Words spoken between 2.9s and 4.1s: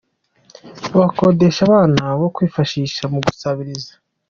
mu gusabiriza.